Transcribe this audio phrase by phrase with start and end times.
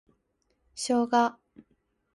[0.73, 1.37] ショウガ